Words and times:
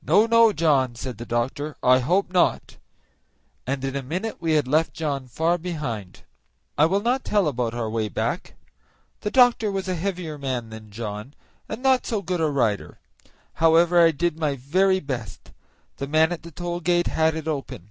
"No, 0.00 0.24
no, 0.24 0.54
John," 0.54 0.94
said 0.94 1.18
the 1.18 1.26
doctor, 1.26 1.76
"I 1.82 1.98
hope 1.98 2.32
not," 2.32 2.78
and 3.66 3.84
in 3.84 3.94
a 3.94 4.02
minute 4.02 4.38
we 4.40 4.52
had 4.54 4.66
left 4.66 4.94
John 4.94 5.28
far 5.28 5.58
behind. 5.58 6.22
I 6.78 6.86
will 6.86 7.02
not 7.02 7.24
tell 7.26 7.46
about 7.46 7.74
our 7.74 7.90
way 7.90 8.08
back. 8.08 8.54
The 9.20 9.30
doctor 9.30 9.70
was 9.70 9.86
a 9.86 9.96
heavier 9.96 10.38
man 10.38 10.70
than 10.70 10.90
John, 10.90 11.34
and 11.68 11.82
not 11.82 12.06
so 12.06 12.22
good 12.22 12.40
a 12.40 12.48
rider; 12.48 13.00
however, 13.52 14.00
I 14.02 14.12
did 14.12 14.38
my 14.38 14.56
very 14.56 14.98
best. 14.98 15.50
The 15.98 16.08
man 16.08 16.32
at 16.32 16.42
the 16.42 16.50
toll 16.52 16.80
gate 16.80 17.08
had 17.08 17.34
it 17.34 17.46
open. 17.46 17.90